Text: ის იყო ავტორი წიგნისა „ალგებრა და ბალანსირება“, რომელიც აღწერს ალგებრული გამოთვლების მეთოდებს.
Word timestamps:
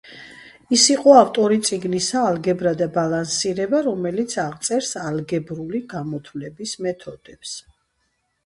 ის 0.77 0.83
იყო 0.93 1.11
ავტორი 1.17 1.59
წიგნისა 1.67 2.23
„ალგებრა 2.29 2.71
და 2.79 2.87
ბალანსირება“, 2.95 3.83
რომელიც 3.89 4.33
აღწერს 4.45 4.89
ალგებრული 5.03 5.83
გამოთვლების 5.93 6.75
მეთოდებს. 6.89 7.57